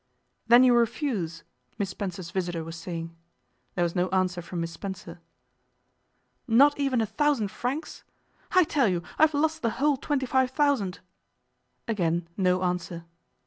[0.47, 1.43] 'Then you refuse?'
[1.77, 3.15] Miss Spencer's visitor was saying.
[3.75, 5.19] There was no answer from Miss Spencer.
[6.47, 8.03] 'Not even a thousand francs?
[8.53, 11.01] I tell you I've lost the whole twenty five thousand.'
[11.87, 13.05] Again no answer.